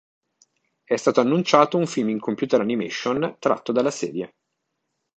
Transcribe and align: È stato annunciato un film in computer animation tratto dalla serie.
È 0.83 0.95
stato 0.95 1.19
annunciato 1.19 1.77
un 1.77 1.85
film 1.85 2.09
in 2.09 2.19
computer 2.19 2.59
animation 2.59 3.35
tratto 3.37 3.71
dalla 3.71 3.91
serie. 3.91 4.33